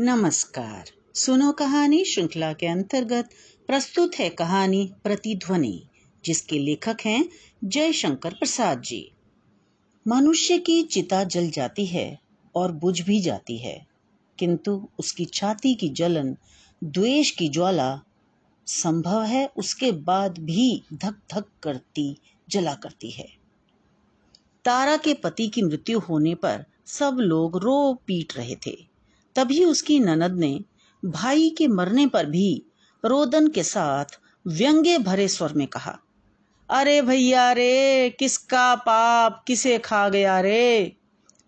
नमस्कार। 0.00 0.90
सुनो 1.14 1.52
कहानी 1.52 2.04
श्रृंखला 2.04 2.52
के 2.52 2.66
अंतर्गत 2.66 3.30
प्रस्तुत 3.66 4.14
है 4.14 4.28
कहानी 4.28 4.92
प्रतिध्वनि, 5.04 5.82
जिसके 6.24 6.58
लेखक 6.58 6.96
हैं 7.04 7.28
जयशंकर 7.64 8.32
प्रसाद 8.32 8.80
जी। 8.80 9.12
मनुष्य 10.08 10.58
की 10.58 10.82
चिता 10.82 11.24
जल 11.24 11.50
जाती 11.50 11.86
है 11.86 12.18
और 12.54 12.72
बुझ 12.72 13.00
भी 13.00 13.20
जाती 13.20 13.58
है, 13.58 13.86
किंतु 14.38 14.88
उसकी 14.98 15.24
छाती 15.24 15.74
की 15.74 15.88
जलन, 15.88 16.36
द्वेष 16.84 17.30
की 17.30 17.48
ज्वाला 17.48 18.00
संभव 18.66 19.22
है 19.22 19.46
उसके 19.56 19.92
बाद 19.92 20.38
भी 20.38 20.82
धक 20.94 21.14
धक 21.34 21.44
करती, 21.62 22.16
जला 22.50 22.74
करती 22.74 23.10
है। 23.10 23.28
तारा 24.64 24.96
के 24.96 25.14
पति 25.14 25.48
की 25.48 25.62
मृत्यु 25.62 25.98
होने 25.98 26.34
पर 26.34 26.64
सब 26.86 27.16
लोग 27.20 27.56
रो 27.56 27.94
पीट 28.06 28.36
रहे 28.36 28.56
थे। 28.66 28.89
तभी 29.36 29.64
उसकी 29.64 29.98
ननद 30.00 30.38
ने 30.38 30.60
भाई 31.02 31.50
के 31.50 31.68
मरने 31.68 32.06
पर 32.06 32.26
भी 32.26 32.62
रोदन 33.04 33.48
के 33.48 33.62
साथ 33.62 34.18
व्यंग्य 34.46 34.98
भरे 34.98 35.28
स्वर 35.28 35.52
में 35.52 35.66
कहा, 35.66 35.98
अरे 36.70 37.02
भैया 37.02 37.52
रे, 37.52 38.10
किसका 38.18 38.74
पाप, 38.74 39.42
किसे 39.46 39.78
खा 39.78 40.08
गया 40.08 40.40
रे? 40.40 40.96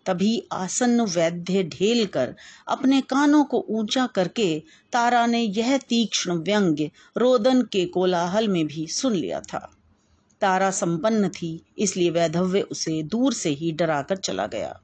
तभी 0.05 0.43
आसन्न 0.51 1.01
वैद्य 1.01 1.63
ढेल 1.63 2.05
कर 2.05 2.35
अपने 2.67 3.01
कानों 3.01 3.43
को 3.43 3.65
ऊँचा 3.69 4.05
करके 4.07 4.47
तारा 4.91 5.25
ने 5.25 5.41
यह 5.41 5.77
तीक्ष्ण 5.77 6.33
व्यंग्य 6.33 6.89
रोदन 7.17 7.61
के 7.61 7.85
कोलाहल 7.85 8.47
में 8.47 8.65
भी 8.67 8.87
सुन 8.87 9.13
लिया 9.13 9.39
था। 9.39 9.69
तारा 10.41 10.71
संपन्न 10.71 11.29
थी, 11.29 11.65
इसलिए 11.77 12.09
वैधव्य 12.09 12.61
उसे 12.61 13.03
दूर 13.03 13.33
से 13.33 13.49
ही 13.49 13.71
डराकर 13.71 14.17
चला 14.17 14.47
गया। 14.47 14.79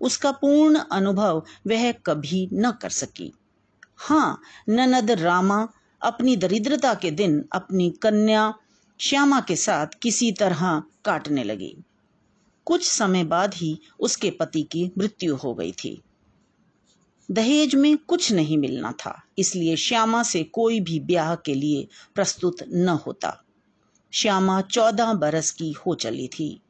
उसका 0.00 0.32
पूर्ण 0.32 0.78
अनुभव 0.92 1.42
वह 1.66 1.92
कभी 2.06 2.48
न 2.52 2.70
कर 2.72 2.90
सकी। 2.90 3.32
हाँ 3.96 4.40
ननद 4.68 5.10
रामा 5.10 5.66
अपनी 6.02 6.36
दरिद्रता 6.36 6.94
के 6.94 7.10
दिन 7.10 7.44
अपनी 7.52 7.90
कन्या 8.02 8.52
श्यामा 9.00 9.40
के 9.40 9.56
साथ 9.56 9.86
किसी 10.02 10.32
तरह 10.32 10.82
काटने 11.04 11.44
लगी। 11.44 11.76
कुछ 12.66 12.86
समय 12.88 13.24
बाद 13.24 13.54
ही 13.54 13.78
उसके 14.00 14.30
पति 14.30 14.62
की 14.62 14.90
मृत्यु 14.98 15.36
हो 15.36 15.54
गई 15.54 15.72
थी। 15.72 16.00
दहेज 17.28 17.74
में 17.74 17.96
कुछ 17.98 18.32
नहीं 18.32 18.58
मिलना 18.58 18.92
था, 18.92 19.22
इसलिए 19.38 19.76
श्यामा 19.76 20.22
से 20.22 20.42
कोई 20.44 20.80
भी 20.80 20.98
ब्याह 21.00 21.34
के 21.34 21.54
लिए 21.54 21.86
प्रस्तुत 22.14 22.62
न 22.72 22.88
होता। 22.88 23.36
श्यामा 24.12 24.60
चौदह 24.60 25.12
बरस 25.12 25.50
की 25.50 25.70
हो 25.72 25.94
चली 25.94 26.28
थी। 26.28 26.60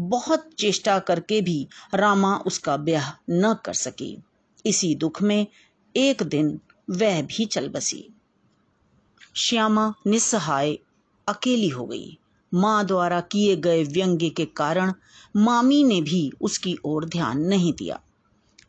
बहुत 0.00 0.50
चेष्टा 0.58 0.98
करके 0.98 1.40
भी 1.40 1.68
रामा 1.94 2.36
उसका 2.36 2.76
ब्याह 2.76 3.12
न 3.30 3.54
कर 3.64 3.74
सकी। 3.74 4.22
इसी 4.66 4.94
दुख 4.94 5.22
में 5.22 5.46
एक 5.96 6.22
दिन 6.22 6.60
वह 6.90 7.22
भी 7.22 7.44
चल 7.44 7.68
बसी। 7.68 8.08
श्यामा 9.34 9.94
निस्सहाय 10.06 10.78
अकेली 11.28 11.68
हो 11.68 11.86
गई। 11.86 12.18
माँ 12.54 12.86
द्वारा 12.86 13.20
किए 13.20 13.56
गए 13.56 13.84
व्यंग्य 13.84 14.28
के 14.28 14.44
कारण 14.44 14.92
मामी 15.36 15.84
ने 15.84 16.00
भी 16.00 16.32
उसकी 16.40 16.78
ओर 16.84 17.04
ध्यान 17.04 17.40
नहीं 17.40 17.72
दिया। 17.72 18.00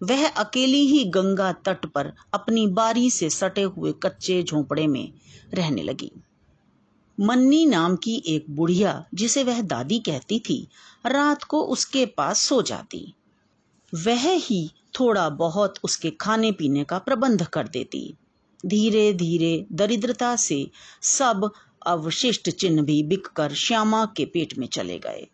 वह 0.03 0.29
अकेली 0.29 0.87
ही 0.87 1.03
गंगा 1.03 1.51
तट 1.51 1.85
पर 1.85 2.13
अपनी 2.33 2.67
बारी 2.67 3.11
से 3.11 3.29
सटे 3.29 3.61
हुए 3.61 3.93
कच्चे 4.03 4.43
झोंपड़े 4.43 4.87
में 4.87 5.13
रहने 5.53 5.83
लगी। 5.83 6.11
मन्नी 7.19 7.65
नाम 7.65 7.95
की 7.95 8.23
एक 8.27 8.45
बुढ़िया, 8.49 9.05
जिसे 9.13 9.43
वह 9.43 9.61
दादी 9.61 9.99
कहती 9.99 10.39
थी, 10.39 10.67
रात 11.05 11.43
को 11.43 11.61
उसके 11.61 12.05
पास 12.05 12.39
सो 12.39 12.61
जाती। 12.61 13.13
वह 13.95 14.31
ही 14.31 14.71
थोड़ा 14.99 15.29
बहुत 15.29 15.75
उसके 15.83 16.11
खाने 16.11 16.51
पीने 16.51 16.83
का 16.83 16.97
प्रबंध 16.99 17.43
कर 17.43 17.67
देती। 17.67 18.15
धीरे 18.65 19.13
धीरे 19.13 19.65
दरिद्रता 19.71 20.35
से 20.35 20.69
सब 21.01 21.51
अवशिष्ट 21.87 22.49
चिन्ह 22.49 22.81
भी 22.81 23.03
बिककर 23.03 23.53
श्यामा 23.53 24.05
के 24.05 24.25
पेट 24.25 24.57
में 24.57 24.67
चले 24.67 24.99
गए। 24.99 25.27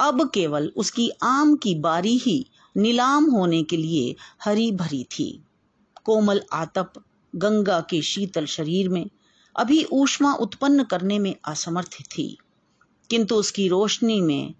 अब 0.00 0.30
केवल 0.34 0.72
उसकी 0.76 1.10
आम 1.22 1.56
की 1.56 1.74
बारी 1.74 2.16
ही 2.18 2.46
नीलाम 2.76 3.30
होने 3.30 3.62
के 3.62 3.76
लिए 3.76 4.16
हरी 4.44 4.72
भरी 4.72 5.04
थी। 5.04 5.44
कोमल 6.04 6.42
आतप 6.52 6.92
गंगा 7.36 7.80
के 7.80 8.02
शीतल 8.02 8.46
शरीर 8.46 8.88
में 8.88 9.10
अभी 9.56 9.84
ऊष्मा 9.92 10.32
उत्पन्न 10.34 10.82
करने 10.82 11.18
में 11.18 11.34
असमर्थ 11.44 12.00
थी, 12.02 12.36
किंतु 13.10 13.34
उसकी 13.34 13.68
रोशनी 13.68 14.20
में 14.20 14.54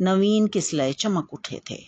नवीन 0.00 0.46
किसलय 0.46 0.92
चमक 0.92 1.34
उठे 1.34 1.60
थे। 1.70 1.78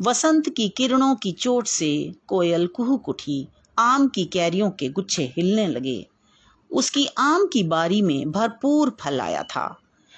वसंत 0.00 0.48
की 0.48 0.68
किरणों 0.68 1.14
की 1.14 1.32
चोट 1.32 1.66
से 1.66 2.14
कोयल 2.26 2.66
कुहुक 2.66 3.08
उठी, 3.08 3.46
आम 3.78 4.08
की 4.08 4.24
कैरियों 4.24 4.70
के 4.70 4.88
गुच्छे 4.88 5.32
हिलने 5.36 5.66
लगे। 5.68 6.06
उसकी 6.70 7.06
आम 7.18 7.46
की 7.46 7.62
बारी 7.62 8.02
में 8.02 8.30
भरपूर 8.30 8.96
फल 9.00 9.20
आया 9.20 9.42
था। 9.42 9.76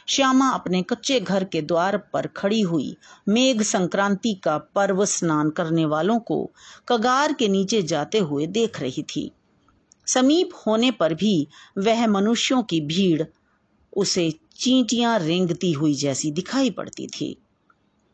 श्यामा 0.09 0.49
अपने 0.51 0.83
कच्चे 0.83 1.19
घर 1.21 1.45
के 1.45 1.63
द्वार 1.63 1.97
पर 2.13 2.27
खड़ी 2.27 2.61
हुई 2.61 2.97
मेघ 3.29 3.63
संक्रांति 3.63 4.35
का 4.35 4.57
पर्व 4.59 5.05
स्नान 5.05 5.51
करने 5.51 5.85
वालों 5.85 6.19
को 6.19 6.51
कगार 6.89 7.33
के 7.33 7.49
नीचे 7.49 7.83
जाते 7.83 8.19
हुए 8.19 8.47
देख 8.47 8.81
रही 8.81 9.03
थी। 9.03 9.31
समीप 10.07 10.51
होने 10.67 10.91
पर 10.91 11.15
भी 11.15 11.49
वह 11.79 12.07
मनुष्यों 12.07 12.63
की 12.63 12.81
भीड़ 12.81 13.23
उसे 13.97 14.35
चींटियाँ 14.57 15.19
रेंगती 15.19 15.73
हुई 15.73 15.95
जैसी 15.95 16.31
दिखाई 16.31 16.71
पड़ती 16.71 17.07
थी। 17.07 17.37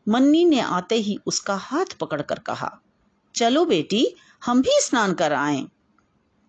मन्नी 0.07 0.45
ने 0.45 0.59
आते 0.59 0.95
ही 0.95 1.19
उसका 1.25 1.55
हाथ 1.55 1.85
पकड़कर 1.85 2.39
कहा, 2.39 2.79
चलो 3.35 3.65
बेटी, 3.65 4.15
हम 4.45 4.61
भी 4.61 4.71
स्नान 4.73 5.13
कर 5.13 5.33
आए। 5.33 5.65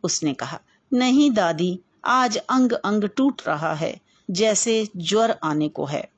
उसने 0.05 0.35
कहा, 0.35 0.61
नहीं 0.93 1.31
दादी, 1.31 1.81
आज 2.05 2.37
अंग 2.37 2.73
अंग 2.73 3.05
टूट 3.05 3.43
रहा 3.47 3.75
है, 3.75 4.01
जैसे 4.31 4.89
ज्वर 4.97 5.39
आने 5.43 5.69
को 5.69 5.85
है। 5.85 6.11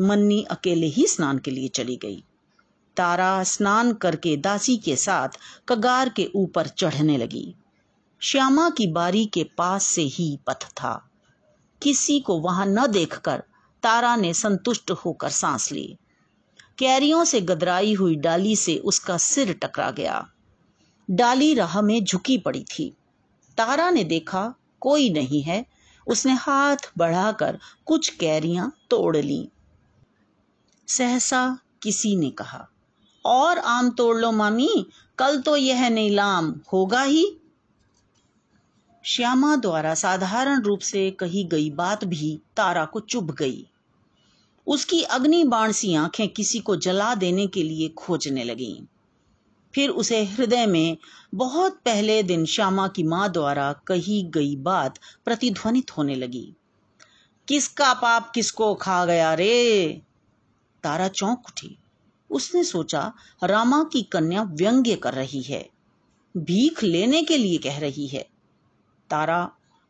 मन्नी 0.00 0.42
अकेले 0.42 0.86
ही 0.86 1.06
स्नान 1.06 1.38
के 1.38 1.50
लिए 1.50 1.68
चली 1.68 1.96
गई। 1.96 2.24
तारा 2.96 3.44
स्नान 3.44 3.92
करके 3.92 4.36
दासी 4.36 4.76
के 4.76 4.96
साथ 4.96 5.28
कगार 5.68 6.08
के 6.08 6.30
ऊपर 6.34 6.66
चढ़ने 6.66 7.18
लगी। 7.18 7.54
श्यामा 8.24 8.70
की 8.70 8.86
बारी 8.86 9.26
के 9.26 9.44
पास 9.44 9.84
से 9.84 10.02
ही 10.02 10.38
पथ 10.46 10.64
था। 10.64 11.10
किसी 11.82 12.20
को 12.20 12.40
वहाँ 12.40 12.66
न 12.66 12.86
देखकर 12.86 13.42
तारा 13.82 14.16
ने 14.16 14.34
संतुष्ट 14.34 14.90
होकर 14.90 15.28
सांस 15.28 15.72
ली। 15.72 15.96
कैरियों 16.78 17.24
से 17.24 17.40
गदराई 17.40 17.94
हुई 17.94 18.16
डाली 18.16 18.56
से 18.56 18.76
उसका 18.76 19.16
सिर 19.16 19.52
टकरा 19.52 19.90
गया। 19.90 20.28
डाली 21.10 21.54
राह 21.54 21.80
में 21.80 22.04
झुकी 22.04 22.38
पड़ी 22.38 22.64
थी। 22.64 22.96
तारा 23.58 23.90
ने 23.90 24.04
देखा, 24.04 24.54
कोई 24.80 25.10
नहीं 25.10 25.42
है। 25.42 25.66
उसने 26.06 26.32
हाथ 26.32 26.92
बढ़ाकर 26.98 27.58
कुछ 27.86 28.08
कैरियाँ 28.08 28.76
तोड़ 28.90 29.16
ली। 29.16 29.48
सहसा 30.88 31.58
किसी 31.82 32.16
ने 32.16 32.30
कहा, 32.30 32.68
और 33.24 33.58
आम 33.58 33.90
तोड़ 33.90 34.16
लो 34.16 34.32
मामी, 34.32 34.86
कल 35.18 35.40
तो 35.40 35.56
यह 35.56 35.88
नीलाम 35.88 36.60
होगा 36.72 37.02
ही। 37.02 37.38
श्यामा 39.12 39.56
द्वारा 39.56 39.94
साधारण 39.94 40.62
रूप 40.62 40.78
से 40.78 41.10
कही 41.10 41.44
गई 41.44 41.70
बात 41.70 42.04
भी 42.04 42.40
तारा 42.56 42.84
को 42.84 43.00
चुभ 43.00 43.30
गई। 43.30 43.66
उसकी 44.66 45.02
अग्नि 45.02 45.44
बाण 45.44 45.72
सी 45.72 45.94
आँखें 45.94 46.28
किसी 46.28 46.58
को 46.58 46.76
जला 46.76 47.14
देने 47.14 47.46
के 47.46 47.62
लिए 47.62 47.88
खोजने 47.88 48.44
लगी। 48.44 48.86
फिर 49.74 49.90
उसे 49.90 50.24
हृदय 50.24 50.66
में 50.66 50.96
बहुत 51.34 51.72
पहले 51.72 52.22
दिन 52.22 52.44
श्यामा 52.44 52.88
की 52.88 53.02
माँ 53.02 53.32
द्वारा 53.32 53.72
कही 53.72 54.22
गई 54.22 54.56
बात 54.56 54.98
प्रतिध्वनित 55.24 55.96
होने 55.96 56.14
लगी। 56.14 56.54
किसका 57.48 57.94
पाप 57.94 58.32
किसको 58.34 58.74
खा 58.74 59.04
गया 59.04 59.34
रे? 59.34 60.00
तारा 60.82 61.08
चौंक 61.08 61.42
उठी। 61.46 61.78
उसने 62.30 62.64
सोचा, 62.64 63.12
रामा 63.44 63.84
की 63.84 64.02
कन्या 64.02 64.42
व्यंग्य 64.42 64.96
कर 64.96 65.14
रही 65.14 65.42
है। 65.42 65.70
भीख 66.36 66.82
लेने 66.82 67.22
के 67.22 67.36
लिए 67.36 67.58
कह 67.58 67.78
रही 67.78 68.06
है। 68.06 68.31
तारा 69.12 69.40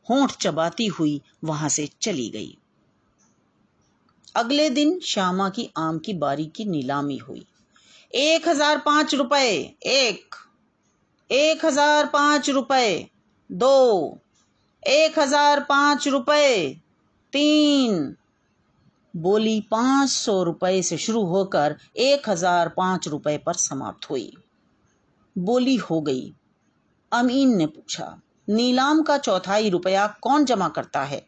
होंठ 0.07 0.33
चबाती 0.37 0.87
हुई 0.91 1.21
वहाँ 1.45 1.69
से 1.69 1.89
चली 2.03 2.29
गई। 2.29 2.57
अगले 4.35 4.69
दिन 4.71 4.99
श्यामा 5.01 5.49
की 5.49 5.69
आम 5.77 5.99
की 5.99 6.15
बारी 6.15 6.47
की 6.47 6.65
नीलामी 6.65 7.17
हुई। 7.19 7.45
एक 8.13 8.49
हज़ार 8.49 8.79
पाँच 8.79 9.15
रुपए, 9.15 9.77
एक 9.87 10.35
एक 11.31 11.65
हज़ार 11.65 12.07
पाँच 12.07 12.49
रुपए, 12.51 13.09
दो, 13.51 14.19
एक 14.83 15.19
हज़ार 15.19 15.61
पाँच 15.61 16.09
रुपए, 16.09 16.81
तीन। 17.33 18.15
बोली 19.15 19.61
पाँच 19.71 20.11
सौ 20.11 20.43
रुपए 20.43 20.83
से 20.83 20.97
शुरू 20.99 21.25
होकर 21.25 21.77
एक 21.99 22.29
हज़ार 22.29 22.69
पाँच 22.69 23.09
रुपए 23.09 23.37
पर 23.39 23.55
समाप्त 23.55 24.11
हुई। 24.11 24.33
बोली 25.37 25.77
हो 25.77 26.01
गई। 26.01 26.33
अमीन 27.13 27.57
ने 27.57 27.67
पूछा 27.67 28.07
नीलाम 28.53 29.03
का 29.03 29.19
चौथाई 29.19 29.71
रुपया 29.71 30.07
कौन 30.23 30.45
जमा 30.45 30.69
करता 30.69 31.05
है? 31.05 31.27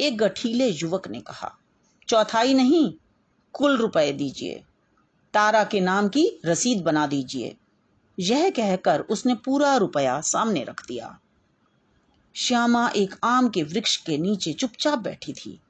एक 0.00 0.18
गठीले 0.18 0.68
युवक 0.68 1.08
ने 1.08 1.20
कहा, 1.20 1.58
चौथाई 2.08 2.54
नहीं, 2.54 2.94
कुल 3.52 3.76
रुपए 3.76 4.12
दीजिए। 4.12 4.62
तारा 5.34 5.64
के 5.64 5.80
नाम 5.80 6.08
की 6.08 6.40
रसीद 6.46 6.82
बना 6.82 7.06
दीजिए। 7.06 7.56
यह 8.18 8.50
कहकर 8.50 9.00
उसने 9.00 9.34
पूरा 9.34 9.76
रुपया 9.76 10.20
सामने 10.20 10.64
रख 10.64 10.86
दिया। 10.86 11.20
श्यामा 12.34 12.88
एक 12.88 13.14
आम 13.24 13.48
के 13.48 13.62
वृक्ष 13.62 13.96
के 13.96 14.18
नीचे 14.18 14.52
चुपचाप 14.52 14.98
बैठी 14.98 15.32
थी। 15.32 15.60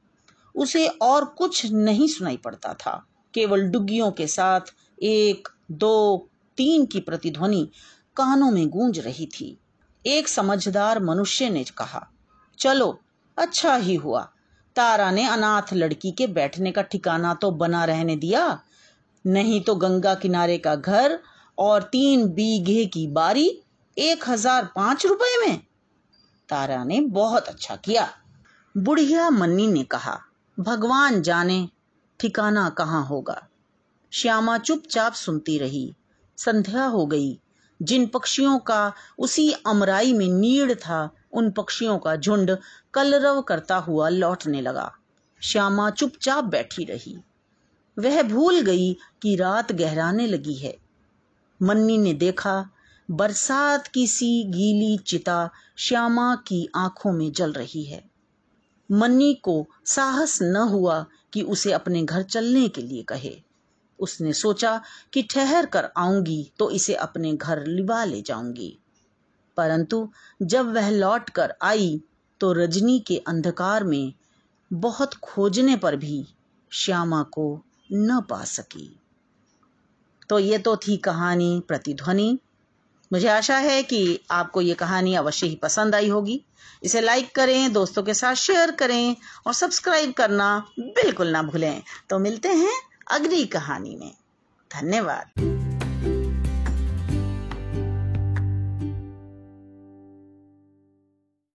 उसे 0.56 0.86
और 0.86 1.24
कुछ 1.24 1.66
नहीं 1.66 2.08
सुनाई 2.08 2.36
पड़ता 2.36 2.74
था। 2.74 3.06
केवल 3.34 3.62
डुग्गियों 3.62 4.12
के 4.12 4.26
साथ 4.26 4.60
एक, 5.02 5.48
दो, 5.70 6.28
तीन 6.56 6.86
की 6.86 7.00
प्रतिध्वनि 7.00 7.70
कानों 8.16 8.50
में 8.50 8.68
गूंज 8.68 8.98
रही 8.98 9.26
थी। 9.26 9.58
एक 10.06 10.28
समझदार 10.28 11.02
मनुष्य 11.02 11.48
ने 11.50 11.64
कहा, 11.78 12.06
चलो 12.58 12.98
अच्छा 13.38 13.74
ही 13.76 13.94
हुआ। 13.94 14.22
तारा 14.76 15.10
ने 15.10 15.26
अनाथ 15.26 15.72
लड़की 15.72 16.10
के 16.10 16.26
बैठने 16.26 16.72
का 16.72 16.82
ठिकाना 16.82 17.34
तो 17.34 17.50
बना 17.52 17.84
रहने 17.84 18.16
दिया। 18.16 18.60
नहीं 19.24 19.60
तो 19.60 19.74
गंगा 19.74 20.14
किनारे 20.14 20.58
का 20.58 20.74
घर 20.74 21.18
और 21.58 21.82
तीन 21.82 22.26
बीघे 22.28 22.84
की 22.86 23.06
बारी 23.06 23.48
एक 23.96 24.28
हज़ार 24.28 24.64
पाँच 24.76 25.06
रुपए 25.06 25.36
में। 25.40 25.58
तारा 26.48 26.82
ने 26.84 27.00
बहुत 27.00 27.48
अच्छा 27.48 27.76
किया। 27.76 28.08
बुढ़िया 28.74 29.28
मन्नी 29.30 29.66
ने 29.66 29.82
कहा, 29.84 30.18
भगवान 30.58 31.20
जाने 31.22 31.68
ठिकाना 32.20 32.68
कहाँ 32.68 33.04
होगा? 33.06 33.42
श्यामा 34.12 34.58
चुपचाप 34.58 35.12
सुनती 35.14 35.58
रही। 35.58 35.94
संध्या 36.38 36.84
हो 36.84 37.06
गई। 37.06 37.38
जिन 37.82 38.06
पक्षियों 38.06 38.58
का 38.58 38.92
उसी 39.18 39.52
अमराई 39.52 40.12
में 40.12 40.28
नीड़ 40.28 40.74
था, 40.74 41.10
उन 41.32 41.50
पक्षियों 41.50 41.98
का 41.98 42.16
झुंड 42.16 42.58
कलरव 42.94 43.42
करता 43.42 43.76
हुआ 43.76 44.08
लौटने 44.08 44.60
लगा। 44.60 44.96
श्यामा 45.40 45.90
चुपचाप 45.90 46.44
बैठी 46.44 46.84
रही। 46.84 47.18
वह 47.98 48.22
भूल 48.22 48.60
गई 48.60 48.96
कि 49.22 49.36
रात 49.36 49.72
गहराने 49.72 50.26
लगी 50.26 50.54
है। 50.54 50.78
मन्नी 51.62 51.98
ने 51.98 52.14
देखा, 52.14 52.70
बरसात 53.10 53.86
की 53.86 54.06
सी 54.06 54.44
गीली 54.44 54.98
चिता 54.98 55.50
श्यामा 55.76 56.36
की 56.36 56.68
आँखों 56.74 57.12
में 57.12 57.32
जल 57.32 57.52
रही 57.52 57.84
है। 57.84 58.10
मन्नी 58.92 59.34
को 59.34 59.66
साहस 59.84 60.42
न 60.42 60.56
हुआ 60.56 61.06
कि 61.32 61.42
उसे 61.42 61.72
अपने 61.72 62.02
घर 62.02 62.22
चलने 62.22 62.68
के 62.68 62.82
लिए 62.82 63.02
कहे। 63.02 63.45
उसने 64.00 64.32
सोचा 64.32 64.80
कि 65.12 65.22
ठहर 65.22 65.66
कर 65.66 65.88
आऊँगी 65.96 66.52
तो 66.58 66.70
इसे 66.70 66.94
अपने 66.94 67.32
घर 67.32 67.64
लिवा 67.66 68.04
ले 68.04 68.22
जाऊँगी। 68.22 68.78
परंतु 69.56 70.08
जब 70.42 70.72
वह 70.74 70.90
लौट 70.90 71.30
कर 71.30 71.54
आई 71.62 72.00
तो 72.40 72.52
रजनी 72.52 72.98
के 72.98 73.16
अंधकार 73.28 73.84
में 73.84 74.12
बहुत 74.72 75.14
खोजने 75.14 75.76
पर 75.76 75.96
भी 75.96 76.26
श्यामा 76.72 77.22
को 77.22 77.62
न 77.92 78.20
पा 78.20 78.44
सकी। 78.44 79.00
तो 80.28 80.38
ये 80.38 80.58
तो 80.58 80.76
थी 80.76 80.96
कहानी 80.96 81.62
प्रतिध्वनि। 81.68 82.38
मुझे 83.12 83.28
आशा 83.28 83.56
है 83.56 83.82
कि 83.82 84.20
आपको 84.30 84.60
ये 84.60 84.74
कहानी 84.74 85.14
अवश्य 85.14 85.46
ही 85.46 85.54
पसंद 85.54 85.94
आई 85.94 86.08
होगी। 86.08 86.42
इसे 86.82 87.00
लाइक 87.00 87.34
करें, 87.34 87.72
दोस्तों 87.72 88.02
के 88.02 88.14
साथ 88.14 88.34
शेयर 88.34 88.70
करें 88.70 89.16
और 89.46 89.52
सब्सक्राइब 89.52 90.12
करना 90.12 90.48
बिल्कुल 90.78 91.28
ना 91.28 91.42
भूलें। 91.42 91.82
तो 92.10 92.18
मिलते 92.18 92.48
हैं 92.48 92.72
अगली 93.10 93.46
कहानी 93.46 93.96
में। 93.96 94.14
धन्यवाद। 94.74 95.65